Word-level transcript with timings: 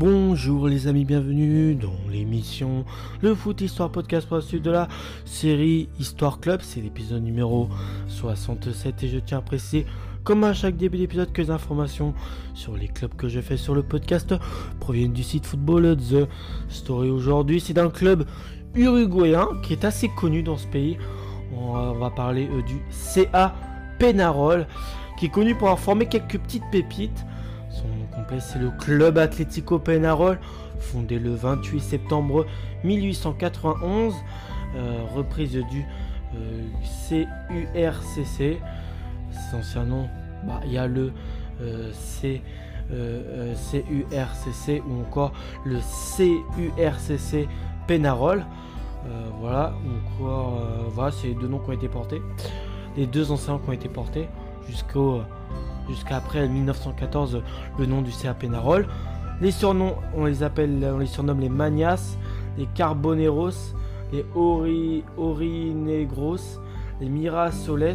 Bonjour 0.00 0.66
les 0.66 0.86
amis, 0.86 1.04
bienvenue 1.04 1.74
dans 1.74 1.92
l'émission 2.10 2.86
Le 3.20 3.34
Foot 3.34 3.60
Histoire 3.60 3.92
Podcast 3.92 4.26
pour 4.26 4.38
la 4.38 4.42
suite 4.42 4.62
de 4.62 4.70
la 4.70 4.88
série 5.26 5.90
Histoire 5.98 6.40
Club. 6.40 6.60
C'est 6.62 6.80
l'épisode 6.80 7.22
numéro 7.22 7.68
67 8.08 9.02
et 9.02 9.08
je 9.08 9.18
tiens 9.18 9.38
à 9.38 9.42
préciser, 9.42 9.84
comme 10.24 10.42
à 10.44 10.54
chaque 10.54 10.78
début 10.78 10.96
d'épisode, 10.96 11.32
que 11.32 11.42
les 11.42 11.50
informations 11.50 12.14
sur 12.54 12.78
les 12.78 12.88
clubs 12.88 13.14
que 13.14 13.28
je 13.28 13.40
fais 13.40 13.58
sur 13.58 13.74
le 13.74 13.82
podcast 13.82 14.34
proviennent 14.80 15.12
du 15.12 15.22
site 15.22 15.44
Football 15.44 15.98
The 15.98 16.28
Story. 16.70 17.10
Aujourd'hui, 17.10 17.60
c'est 17.60 17.74
d'un 17.74 17.90
club 17.90 18.24
uruguayen 18.74 19.48
qui 19.62 19.74
est 19.74 19.84
assez 19.84 20.08
connu 20.08 20.42
dans 20.42 20.56
ce 20.56 20.66
pays. 20.66 20.96
On 21.54 21.92
va 21.92 22.08
parler 22.08 22.48
euh, 22.50 22.62
du 22.62 22.80
CA 22.90 23.54
Penarol 23.98 24.66
qui 25.18 25.26
est 25.26 25.30
connu 25.30 25.54
pour 25.54 25.68
avoir 25.68 25.78
formé 25.78 26.06
quelques 26.06 26.38
petites 26.38 26.64
pépites 26.72 27.26
complet, 28.14 28.40
c'est 28.40 28.58
le 28.58 28.70
Club 28.70 29.18
Atlético 29.18 29.78
Penarol, 29.78 30.38
fondé 30.78 31.18
le 31.18 31.34
28 31.34 31.80
septembre 31.80 32.46
1891, 32.84 34.14
euh, 34.76 35.04
reprise 35.14 35.52
du 35.52 35.84
CURCC. 37.08 38.40
Euh, 38.40 38.54
Son 39.50 39.58
ancien 39.58 39.84
nom, 39.84 40.08
bah, 40.46 40.60
il 40.64 40.72
y 40.72 40.78
a 40.78 40.86
le 40.86 41.12
euh, 41.60 41.92
C, 41.92 42.42
CURCC 42.90 44.82
ou 44.88 45.00
encore 45.00 45.32
le 45.64 45.78
CURCC 46.16 47.48
Penarol. 47.86 48.44
voilà, 49.40 49.74
encore, 50.18 50.62
voilà, 50.90 51.10
c'est 51.12 51.28
les 51.28 51.34
deux 51.34 51.48
noms 51.48 51.58
qui 51.58 51.70
ont 51.70 51.74
été 51.74 51.88
portés. 51.88 52.20
Les 52.96 53.06
deux 53.06 53.30
anciens 53.30 53.58
qui 53.58 53.70
ont 53.70 53.72
été 53.72 53.88
portés 53.88 54.28
jusqu'au 54.68 55.22
jusqu'à 55.90 56.16
après 56.16 56.48
1914 56.48 57.42
le 57.78 57.86
nom 57.86 58.02
du 58.02 58.12
CA 58.12 58.34
Penarol. 58.34 58.86
Les 59.40 59.50
surnoms, 59.50 59.96
on 60.14 60.26
les 60.26 60.42
appelle, 60.42 60.86
on 60.94 60.98
les 60.98 61.06
surnomme 61.06 61.40
les 61.40 61.48
Manias, 61.48 62.16
les 62.58 62.66
Carboneros, 62.66 63.74
les 64.12 64.24
Ori, 64.34 65.02
Orinegros, 65.16 66.60
les 67.00 67.08
Mirasoles. 67.08 67.94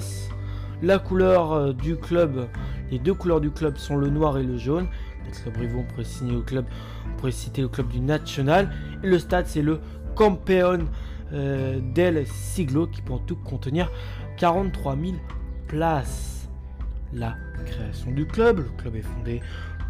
La 0.81 0.99
couleur 0.99 1.53
euh, 1.53 1.73
du 1.73 1.95
club, 1.95 2.47
les 2.91 2.99
deux 2.99 3.13
couleurs 3.13 3.39
du 3.39 3.49
club 3.49 3.77
sont 3.77 3.95
le 3.95 4.09
noir 4.09 4.37
et 4.37 4.43
le 4.43 4.57
jaune. 4.57 4.87
Les 5.25 5.31
clubs 5.31 5.57
rivaux, 5.57 5.79
on 5.79 5.83
pourrait 5.83 6.03
signer 6.03 6.35
au 6.35 6.41
club, 6.41 6.65
citer 7.29 7.61
le 7.61 7.69
club 7.69 7.87
du 7.87 8.01
National. 8.01 8.71
Et 9.03 9.07
le 9.07 9.17
stade, 9.17 9.45
c'est 9.47 9.61
le 9.61 9.79
Campeón 10.15 10.87
euh, 11.33 11.79
del 11.93 12.27
Siglo 12.27 12.87
qui 12.87 13.01
peut 13.01 13.13
en 13.13 13.19
tout 13.19 13.37
contenir 13.37 13.89
43 14.37 14.95
000 14.95 15.13
places 15.67 16.34
la 17.15 17.35
création 17.65 18.11
du 18.11 18.25
club. 18.25 18.59
Le 18.59 18.69
club 18.77 18.95
est 18.95 19.01
fondé 19.01 19.41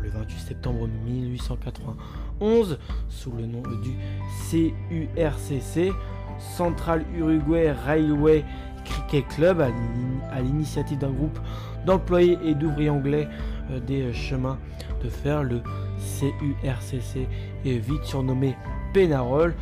le 0.01 0.09
28 0.09 0.39
septembre 0.39 0.87
1891 1.05 2.77
sous 3.09 3.31
le 3.31 3.45
nom 3.45 3.63
du 3.81 3.95
CURCC, 4.49 5.93
Central 6.39 7.03
Uruguay 7.15 7.71
Railway 7.71 8.43
Cricket 8.83 9.27
Club, 9.27 9.61
à 9.61 10.41
l'initiative 10.41 10.99
d'un 10.99 11.11
groupe 11.11 11.39
d'employés 11.85 12.37
et 12.43 12.53
d'ouvriers 12.53 12.89
anglais 12.89 13.27
euh, 13.71 13.79
des 13.79 14.13
chemins 14.13 14.59
de 15.03 15.09
fer. 15.09 15.43
Le 15.43 15.61
CURCC 16.19 17.27
est 17.65 17.77
vite 17.77 18.03
surnommé 18.03 18.55
Penarol, 18.93 19.55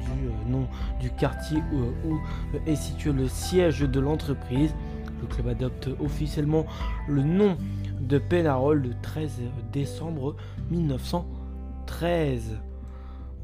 du 0.00 0.28
euh, 0.28 0.50
nom 0.50 0.66
du 1.00 1.10
quartier 1.10 1.62
où 1.72 2.18
est 2.66 2.76
situé 2.76 3.12
le 3.12 3.28
siège 3.28 3.80
de 3.80 4.00
l'entreprise. 4.00 4.74
Le 5.20 5.26
club 5.26 5.48
adopte 5.48 5.88
officiellement 6.00 6.66
le 7.08 7.22
nom 7.22 7.56
de 8.00 8.18
Penarol 8.18 8.82
le 8.82 8.90
13 9.02 9.40
décembre 9.72 10.36
1913. 10.70 12.58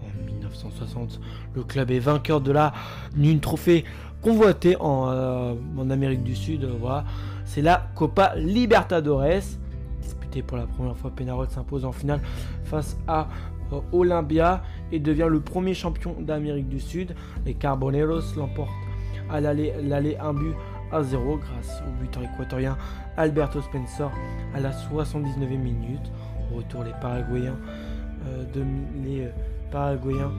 En 0.00 0.24
1960, 0.26 1.20
le 1.54 1.62
club 1.62 1.90
est 1.90 1.98
vainqueur 1.98 2.40
de 2.40 2.52
la 2.52 2.72
d'une 3.16 3.40
trophée 3.40 3.84
convoitée 4.20 4.76
en, 4.80 5.08
euh, 5.10 5.54
Amérique 5.90 6.22
du 6.22 6.36
Sud. 6.36 6.64
Voilà. 6.80 7.04
C'est 7.44 7.62
la 7.62 7.88
Copa 7.94 8.34
Libertadores. 8.36 9.42
Disputée 10.00 10.42
pour 10.42 10.56
la 10.56 10.66
première 10.66 10.96
fois, 10.96 11.10
Penarol 11.14 11.48
s'impose 11.48 11.84
en 11.84 11.92
finale 11.92 12.20
face 12.64 12.96
à 13.06 13.28
euh, 13.72 13.80
Olympia 13.92 14.62
et 14.90 14.98
devient 14.98 15.28
le 15.28 15.40
premier 15.40 15.74
champion 15.74 16.16
d'Amérique 16.20 16.68
du 16.68 16.80
Sud. 16.80 17.14
Les 17.44 17.54
Carboneros 17.54 18.20
l'emportent 18.36 18.70
à 19.30 19.40
l'aller 19.40 20.16
un 20.20 20.34
but 20.34 20.54
à 20.92 21.02
0 21.02 21.38
grâce 21.38 21.82
au 21.86 21.90
buteur 22.00 22.22
équatorien 22.22 22.76
Alberto 23.16 23.60
Spencer 23.60 24.10
à 24.54 24.60
la 24.60 24.70
79e 24.70 25.58
minute. 25.58 26.12
Au 26.52 26.56
retour, 26.56 26.84
les 26.84 26.92
Paraguayens, 27.00 27.56
euh, 28.26 28.44
les 29.02 29.22
euh, 29.22 29.30
Paraguayens 29.70 30.32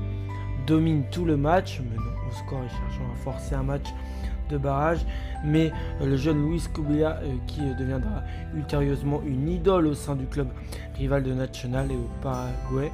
dominent 0.67 1.05
tout 1.11 1.25
le 1.25 1.37
match, 1.37 1.79
menant 1.79 2.11
au 2.29 2.31
score 2.31 2.59
et 2.63 2.69
cherchant 2.69 3.11
à 3.11 3.15
forcer 3.23 3.55
un 3.55 3.63
match 3.63 3.87
de 4.49 4.57
barrage. 4.57 5.05
Mais 5.43 5.71
euh, 6.01 6.05
le 6.05 6.17
jeune 6.17 6.47
Luis 6.47 6.63
Cubilla, 6.73 7.19
qui 7.47 7.61
deviendra 7.77 8.21
ultérieurement 8.55 9.21
une 9.25 9.49
idole 9.49 9.87
au 9.87 9.93
sein 9.93 10.15
du 10.15 10.25
club 10.25 10.47
rival 10.95 11.23
de 11.23 11.33
National 11.33 11.91
et 11.91 11.95
au 11.95 12.09
Paraguay, 12.21 12.91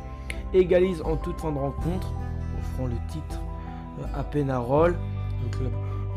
égalise 0.53 1.02
en 1.02 1.18
toute 1.18 1.40
fin 1.40 1.52
de 1.52 1.58
rencontre, 1.58 2.14
offrant 2.58 2.88
le 2.88 2.96
titre 3.09 3.40
à 4.16 4.24
Penarol. 4.24 4.96
Le 5.44 5.58
club 5.58 5.72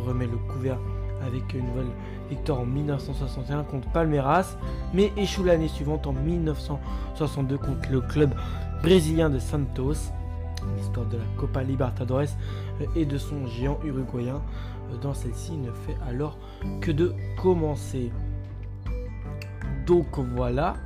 remet 0.06 0.26
le 0.26 0.36
couvert 0.52 0.78
avec 1.26 1.54
une 1.54 1.66
nouvelle 1.66 1.90
victoire 2.28 2.60
en 2.60 2.66
1961 2.66 3.64
contre 3.64 3.88
Palmeiras, 3.88 4.56
mais 4.94 5.12
échoue 5.16 5.44
l'année 5.44 5.68
suivante 5.68 6.06
en 6.06 6.12
1962 6.12 7.58
contre 7.58 7.90
le 7.90 8.00
club 8.00 8.34
brésilien 8.82 9.30
de 9.30 9.38
Santos. 9.38 10.12
L'histoire 10.76 11.06
de 11.06 11.16
la 11.16 11.24
Copa 11.36 11.62
Libertadores 11.62 12.36
euh, 12.80 12.86
et 12.94 13.04
de 13.04 13.18
son 13.18 13.46
géant 13.46 13.78
uruguayen 13.84 14.36
euh, 14.36 14.96
dans 15.02 15.12
celle-ci 15.12 15.56
ne 15.56 15.72
fait 15.72 15.96
alors 16.08 16.38
que 16.80 16.92
de 16.92 17.14
commencer. 17.40 18.12
Donc 19.86 20.18
voilà. 20.36 20.76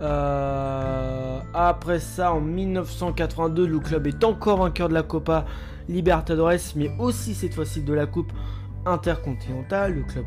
Euh, 0.00 1.38
après 1.54 2.00
ça, 2.00 2.32
en 2.32 2.40
1982, 2.40 3.66
le 3.66 3.78
club 3.78 4.08
est 4.08 4.24
encore 4.24 4.58
vainqueur 4.58 4.88
de 4.88 4.94
la 4.94 5.04
Copa 5.04 5.44
Libertadores, 5.88 6.74
mais 6.74 6.90
aussi 6.98 7.34
cette 7.34 7.54
fois-ci 7.54 7.82
de 7.82 7.92
la 7.92 8.06
Coupe 8.06 8.32
intercontinental, 8.86 9.94
le 9.94 10.02
club 10.02 10.26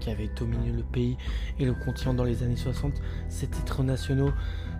qui 0.00 0.10
avait 0.10 0.30
dominé 0.36 0.72
le 0.72 0.82
pays 0.82 1.16
et 1.58 1.64
le 1.64 1.74
continent 1.74 2.12
dans 2.14 2.24
les 2.24 2.42
années 2.42 2.56
60, 2.56 2.92
7 3.28 3.50
titres 3.50 3.82
nationaux 3.84 4.32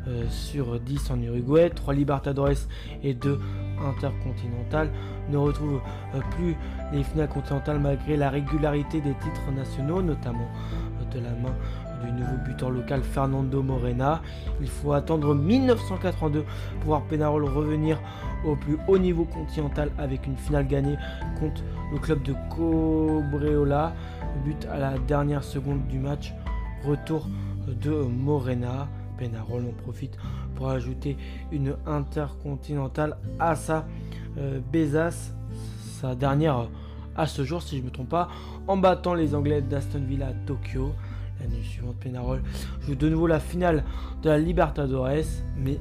euh, 0.08 0.24
sur 0.28 0.80
10 0.80 1.10
en 1.12 1.22
Uruguay, 1.22 1.70
3 1.70 1.94
Libertadores 1.94 2.66
et 3.04 3.14
2 3.14 3.38
intercontinentales, 3.86 4.90
ne 5.30 5.36
retrouvent 5.36 5.80
euh, 6.14 6.20
plus 6.32 6.56
les 6.92 7.04
finales 7.04 7.28
continentales 7.28 7.78
malgré 7.78 8.16
la 8.16 8.30
régularité 8.30 9.00
des 9.00 9.14
titres 9.14 9.52
nationaux, 9.54 10.02
notamment 10.02 10.50
euh, 11.00 11.14
de 11.14 11.20
la 11.20 11.30
main 11.30 11.54
du 12.04 12.12
nouveau 12.12 12.36
buteur 12.44 12.70
local 12.70 13.02
Fernando 13.02 13.62
Morena. 13.62 14.22
Il 14.60 14.68
faut 14.68 14.92
attendre 14.92 15.34
1982 15.34 16.44
pour 16.80 16.86
voir 16.86 17.02
Penarol 17.02 17.44
revenir 17.44 18.00
au 18.44 18.56
plus 18.56 18.78
haut 18.88 18.98
niveau 18.98 19.24
continental 19.24 19.90
avec 19.98 20.26
une 20.26 20.36
finale 20.36 20.66
gagnée 20.66 20.96
contre 21.38 21.62
le 21.92 21.98
club 21.98 22.22
de 22.22 22.34
Cobreola. 22.50 23.94
But 24.44 24.66
à 24.66 24.78
la 24.78 24.98
dernière 24.98 25.44
seconde 25.44 25.86
du 25.88 25.98
match. 25.98 26.32
Retour 26.84 27.28
de 27.66 27.92
Morena. 27.92 28.88
Penarol 29.18 29.66
en 29.66 29.82
profite 29.82 30.16
pour 30.56 30.68
ajouter 30.68 31.16
une 31.52 31.76
intercontinentale 31.86 33.16
à 33.38 33.54
sa 33.54 33.86
euh, 34.38 34.60
sa 36.00 36.14
dernière 36.14 36.66
à 37.16 37.26
ce 37.26 37.44
jour 37.44 37.62
si 37.62 37.76
je 37.76 37.82
ne 37.82 37.86
me 37.86 37.90
trompe 37.90 38.08
pas, 38.08 38.28
en 38.66 38.76
battant 38.76 39.14
les 39.14 39.34
Anglais 39.34 39.60
d'Aston 39.62 40.02
Villa 40.06 40.28
à 40.28 40.32
Tokyo. 40.46 40.92
L'année 41.42 41.62
suivante, 41.62 41.96
Penarol 41.96 42.42
joue 42.86 42.94
de 42.94 43.08
nouveau 43.08 43.26
la 43.26 43.40
finale 43.40 43.84
de 44.22 44.28
la 44.28 44.38
Libertadores, 44.38 45.26
mais 45.56 45.78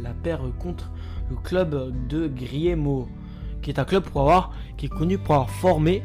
la 0.00 0.10
perd 0.10 0.56
contre 0.58 0.90
le 1.30 1.36
club 1.36 1.92
de 2.08 2.28
Griemo, 2.28 3.08
qui 3.60 3.70
est 3.70 3.78
un 3.78 3.84
club 3.84 4.04
pour 4.04 4.22
avoir, 4.22 4.52
qui 4.76 4.86
est 4.86 4.88
connu 4.88 5.18
pour 5.18 5.34
avoir 5.34 5.50
formé 5.50 6.02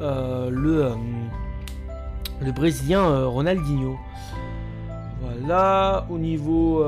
euh, 0.00 0.50
le, 0.50 0.84
euh, 0.84 0.94
le 2.40 2.52
Brésilien 2.52 3.04
euh, 3.04 3.26
Ronaldinho. 3.26 3.96
Voilà, 5.20 6.06
au 6.10 6.18
niveau. 6.18 6.84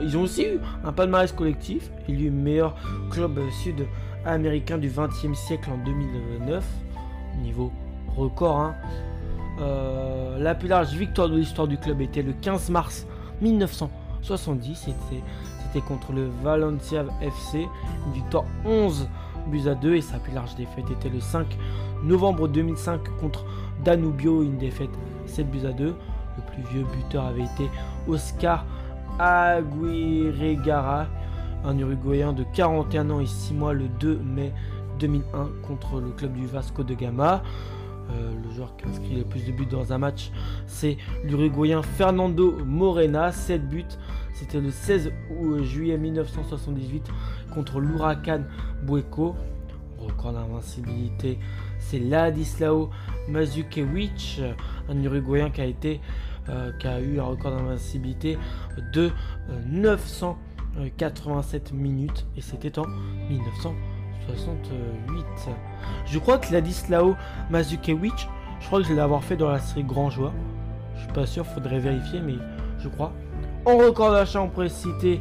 ils 0.00 0.16
ont 0.16 0.22
aussi 0.22 0.44
eu 0.44 0.60
un 0.84 0.92
palmarès 0.92 1.32
collectif, 1.32 1.90
élu 2.08 2.30
meilleur 2.30 2.76
club 3.10 3.40
sud-américain 3.50 4.78
du 4.78 4.88
20e 4.88 5.34
siècle 5.34 5.70
en 5.70 5.84
2009. 5.84 6.64
Au 7.34 7.42
niveau 7.42 7.72
record, 8.16 8.60
hein. 8.60 8.74
La 9.58 10.54
plus 10.54 10.68
large 10.68 10.92
victoire 10.94 11.28
de 11.28 11.36
l'histoire 11.36 11.68
du 11.68 11.78
club 11.78 12.00
était 12.00 12.22
le 12.22 12.32
15 12.32 12.70
mars 12.70 13.06
1970. 13.40 14.88
C'était 15.62 15.86
contre 15.86 16.12
le 16.12 16.28
Valencia 16.42 17.04
FC, 17.20 17.66
une 18.06 18.12
victoire 18.12 18.44
11 18.64 19.08
buts 19.48 19.68
à 19.68 19.74
2 19.74 19.96
et 19.96 20.00
sa 20.00 20.18
plus 20.18 20.32
large 20.32 20.54
défaite 20.54 20.90
était 20.90 21.08
le 21.08 21.20
5 21.20 21.46
novembre 22.02 22.48
2005 22.48 23.00
contre 23.20 23.44
Danubio, 23.84 24.42
une 24.42 24.58
défaite 24.58 24.90
7 25.26 25.50
buts 25.50 25.66
à 25.66 25.72
2. 25.72 25.86
Le 25.86 26.42
plus 26.52 26.62
vieux 26.72 26.84
buteur 26.96 27.26
avait 27.26 27.44
été 27.44 27.70
Oscar 28.08 28.64
Aguirre 29.18 31.06
un 31.64 31.78
Uruguayen 31.78 32.32
de 32.32 32.44
41 32.52 33.10
ans 33.10 33.20
et 33.20 33.26
6 33.26 33.54
mois 33.54 33.72
le 33.72 33.88
2 33.88 34.16
mai 34.18 34.52
2001 34.98 35.48
contre 35.66 36.00
le 36.00 36.10
club 36.10 36.34
du 36.34 36.46
Vasco 36.46 36.82
de 36.82 36.94
Gama. 36.94 37.42
Euh, 38.10 38.34
le 38.42 38.50
joueur 38.50 38.76
qui 38.76 38.86
inscrit 38.86 39.16
le 39.16 39.24
plus 39.24 39.46
de 39.46 39.52
buts 39.52 39.66
dans 39.66 39.92
un 39.92 39.98
match, 39.98 40.30
c'est 40.66 40.96
l'Uruguayen 41.24 41.82
Fernando 41.82 42.64
Morena, 42.64 43.32
7 43.32 43.68
buts. 43.68 43.84
C'était 44.32 44.60
le 44.60 44.70
16 44.70 45.12
juillet 45.62 45.96
1978 45.96 47.08
contre 47.52 47.80
l'Huracan 47.80 48.42
Bueco. 48.82 49.34
Record 49.98 50.34
d'invincibilité, 50.34 51.38
c'est 51.78 51.98
Ladislao 51.98 52.90
Mazukewicz, 53.28 54.40
un 54.90 55.02
Uruguayen 55.02 55.48
qui 55.48 55.62
a 55.62 55.64
été 55.64 56.02
euh, 56.50 56.72
qui 56.72 56.86
a 56.86 57.00
eu 57.00 57.20
un 57.20 57.24
record 57.24 57.52
d'invincibilité 57.52 58.36
de 58.92 59.10
987 59.66 61.70
euh, 61.72 61.74
minutes 61.74 62.26
et 62.36 62.42
c'était 62.42 62.78
en 62.78 62.84
1968. 64.28 65.54
Je 66.06 66.18
crois 66.18 66.38
que 66.38 66.52
Ladislao 66.52 67.16
Mazukewicz, 67.50 68.28
je 68.60 68.66
crois 68.66 68.80
que 68.80 68.88
je 68.88 68.94
l'ai 68.94 69.00
avoir 69.00 69.22
fait 69.22 69.36
dans 69.36 69.50
la 69.50 69.58
série 69.58 69.84
Grand 69.84 70.10
Joueur. 70.10 70.32
Je 70.96 71.02
suis 71.02 71.12
pas 71.12 71.26
sûr, 71.26 71.44
faudrait 71.46 71.80
vérifier, 71.80 72.20
mais 72.20 72.34
je 72.78 72.88
crois. 72.88 73.12
En 73.64 73.76
record 73.76 74.12
d'achat, 74.12 74.40
on 74.40 74.48
pourrait 74.48 74.68
citer 74.68 75.20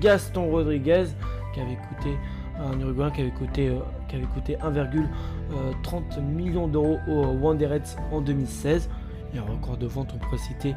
Gaston 0.00 0.50
Rodriguez 0.50 1.06
qui 1.54 1.60
avait 1.60 1.76
coûté 1.88 2.16
un 2.60 2.78
Uruguayen 2.80 3.10
qui 3.10 3.20
avait 3.20 3.30
coûté, 3.30 3.68
euh, 3.68 4.26
coûté 4.34 4.56
1,30 4.56 6.20
millions 6.20 6.66
d'euros 6.66 6.98
au 7.08 7.24
Wanderers 7.26 7.96
en 8.10 8.20
2016. 8.20 8.90
Et 9.34 9.38
un 9.38 9.42
record 9.42 9.76
de 9.76 9.86
vente, 9.86 10.12
on 10.14 10.18
pourrait 10.18 10.38
citer 10.38 10.74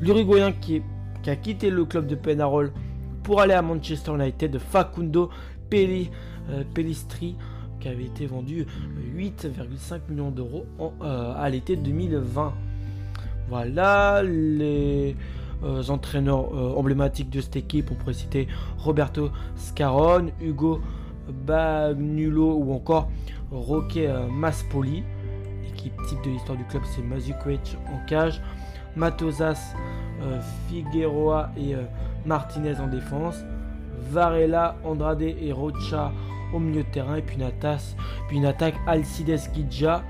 l'Uruguayen 0.00 0.52
qui, 0.52 0.82
qui, 1.22 1.30
a 1.30 1.36
quitté 1.36 1.70
le 1.70 1.84
club 1.84 2.06
de 2.06 2.14
Penarol 2.14 2.72
pour 3.22 3.40
aller 3.40 3.54
à 3.54 3.62
Manchester 3.62 4.12
United, 4.12 4.58
Facundo 4.58 5.30
Pelli, 5.74 6.08
euh, 6.50 6.62
Pellistri, 6.72 7.34
qui 7.80 7.88
avait 7.88 8.04
été 8.04 8.26
vendu 8.26 8.64
8,5 9.16 10.02
millions 10.08 10.30
d'euros 10.30 10.66
euh, 11.02 11.34
à 11.36 11.50
l'été 11.50 11.74
2020. 11.74 12.54
Voilà 13.48 14.22
les 14.22 15.16
euh, 15.64 15.82
entraîneurs 15.88 16.78
emblématiques 16.78 17.28
de 17.28 17.40
cette 17.40 17.56
équipe. 17.56 17.90
On 17.90 17.96
pourrait 17.96 18.12
citer 18.12 18.46
Roberto 18.78 19.32
Scarone, 19.56 20.30
Hugo 20.40 20.80
Bagnulo 21.44 22.54
ou 22.54 22.72
encore 22.72 23.10
Roque 23.50 23.98
Maspoli 24.30 25.02
type 25.74 26.24
de 26.24 26.30
l'histoire 26.30 26.56
du 26.56 26.64
club, 26.64 26.82
c'est 26.86 27.02
Mazukowicz 27.02 27.76
en 27.92 28.06
cage, 28.06 28.40
Matosas, 28.96 29.74
Figueroa 30.66 31.50
et 31.58 31.74
Martinez 32.24 32.80
en 32.80 32.86
défense, 32.86 33.44
Varela, 34.10 34.76
Andrade 34.84 35.22
et 35.22 35.52
Rocha 35.52 36.12
au 36.52 36.58
milieu 36.58 36.82
de 36.82 36.88
terrain, 36.88 37.16
et 37.16 37.22
puis 37.22 37.36
une, 37.36 37.50
puis 38.28 38.36
une 38.36 38.46
attaque 38.46 38.74
Alcides 38.86 39.50
Gidja, 39.54 40.02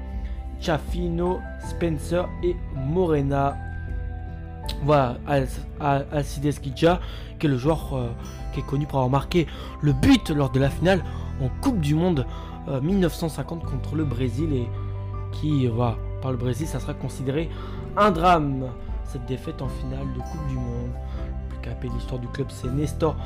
Chafino, 0.60 1.40
Spencer 1.69 2.28
et 2.42 2.56
Morena. 2.75 3.56
Voilà, 4.82 5.16
Alcides 6.12 6.62
Gidja, 6.62 7.00
qui 7.38 7.46
est 7.46 7.50
le 7.50 7.58
joueur 7.58 7.94
euh, 7.94 8.08
qui 8.52 8.60
est 8.60 8.66
connu 8.66 8.86
pour 8.86 8.98
avoir 8.98 9.10
marqué 9.10 9.46
le 9.81 9.92
but 9.92 10.30
lors 10.30 10.50
de 10.50 10.60
la 10.60 10.70
finale 10.70 11.02
en 11.42 11.48
Coupe 11.60 11.80
du 11.80 11.94
Monde 11.94 12.26
1950 12.66 13.64
contre 13.64 13.94
le 13.94 14.04
Brésil 14.04 14.52
et 14.54 14.69
qui 15.32 15.66
va 15.66 15.96
par 16.22 16.30
le 16.30 16.38
Brésil, 16.38 16.66
ça 16.66 16.80
sera 16.80 16.94
considéré 16.94 17.50
un 17.96 18.10
drame. 18.10 18.66
Cette 19.04 19.26
défaite 19.26 19.60
en 19.60 19.69
finale 19.69 20.06
de 20.14 20.20
Coupe 20.20 20.48
du 20.48 20.54
Monde. 20.54 20.90
L'histoire 21.88 22.20
du 22.20 22.28
club, 22.28 22.48
c'est 22.50 22.70
Nestor 22.70 23.16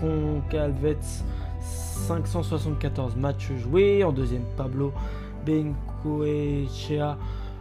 Concalvets. 0.00 1.24
574 1.60 3.16
matchs 3.16 3.52
joués. 3.52 4.04
En 4.04 4.12
deuxième, 4.12 4.44
Pablo 4.56 4.92
Bencoechea. 5.44 7.16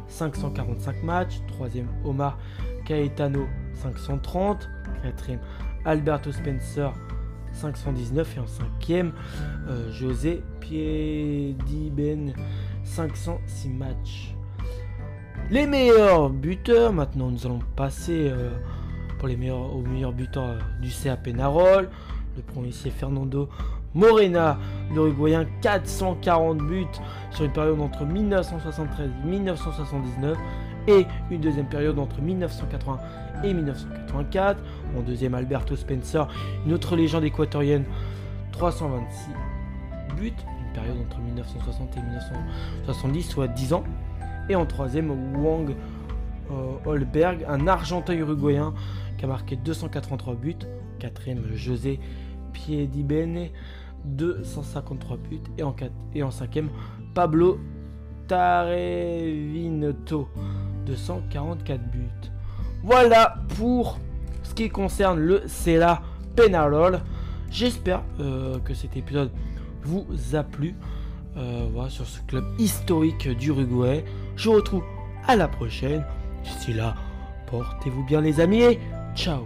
545 0.07 1.03
matchs. 1.03 1.41
Troisième, 1.47 1.87
Omar 2.03 2.37
Caetano. 2.85 3.45
530. 3.73 4.69
Quatrième, 5.03 5.39
Alberto 5.85 6.31
Spencer. 6.31 6.93
519 7.55 8.35
et 8.35 8.39
en 8.39 8.47
cinquième 8.47 9.13
euh, 9.69 9.91
José 9.91 10.43
Piediben 10.59 12.33
506 12.83 13.69
matchs. 13.69 14.35
Les 15.49 15.67
meilleurs 15.67 16.29
buteurs, 16.29 16.91
maintenant 16.91 17.29
nous 17.29 17.45
allons 17.45 17.59
passer 17.75 18.29
euh, 18.29 18.49
les 19.25 19.35
meilleurs, 19.35 19.75
aux 19.75 19.81
meilleurs 19.81 20.13
buteurs 20.13 20.43
euh, 20.43 20.59
du 20.81 20.91
CA 20.91 21.17
Penarol. 21.17 21.89
Le 22.35 22.41
premier 22.41 22.71
c'est 22.71 22.89
Fernando 22.89 23.49
Morena, 23.93 24.57
l'Uruguayen, 24.93 25.45
440 25.61 26.57
buts 26.57 26.85
sur 27.31 27.45
une 27.45 27.53
période 27.53 27.79
entre 27.79 28.03
1973 28.05 29.09
et 29.09 29.27
1979 29.27 30.37
et 30.87 31.07
une 31.31 31.39
deuxième 31.39 31.67
période 31.67 31.97
entre 31.97 32.21
1980 32.21 32.99
et 33.43 33.53
1984. 33.53 34.59
En 34.97 35.01
deuxième, 35.01 35.33
Alberto 35.33 35.75
Spencer, 35.75 36.27
une 36.65 36.73
autre 36.73 36.95
légende 36.95 37.23
équatorienne, 37.23 37.85
326 38.51 39.29
buts 40.17 40.33
période 40.75 40.97
entre 40.99 41.19
1960 41.19 41.97
et 41.97 42.01
1970, 42.01 43.23
soit 43.23 43.47
10 43.47 43.73
ans. 43.73 43.83
Et 44.49 44.55
en 44.55 44.65
troisième, 44.65 45.09
Wang 45.41 45.73
Holberg, 46.85 47.45
un 47.47 47.67
Argentin 47.67 48.13
uruguayen 48.13 48.73
qui 49.17 49.25
a 49.25 49.27
marqué 49.27 49.55
283 49.55 50.35
buts. 50.35 50.55
Quatrième, 50.99 51.41
José 51.53 51.99
Piedibene, 52.53 53.49
253 54.05 55.17
buts. 55.17 55.41
Et 55.57 55.63
en, 55.63 55.75
en 56.21 56.31
cinquième, 56.31 56.69
Pablo 57.13 57.59
Tarevinto, 58.27 60.29
244 60.85 61.91
buts. 61.91 62.31
Voilà 62.83 63.37
pour 63.57 63.99
ce 64.43 64.53
qui 64.53 64.69
concerne 64.69 65.19
le 65.19 65.43
CELA 65.47 66.01
Penarol. 66.35 67.01
J'espère 67.49 68.03
euh, 68.19 68.59
que 68.59 68.73
cet 68.73 68.97
épisode 68.97 69.31
vous 69.83 70.05
a 70.33 70.43
plu 70.43 70.75
euh, 71.37 71.67
voilà, 71.71 71.89
sur 71.89 72.05
ce 72.05 72.21
club 72.21 72.43
historique 72.59 73.27
d'Uruguay. 73.37 74.03
Je 74.35 74.49
vous 74.49 74.55
retrouve 74.55 74.83
à 75.27 75.35
la 75.35 75.47
prochaine. 75.47 76.03
D'ici 76.45 76.73
là, 76.73 76.95
portez-vous 77.47 78.03
bien 78.05 78.21
les 78.21 78.39
amis 78.39 78.61
et 78.61 78.79
ciao 79.15 79.45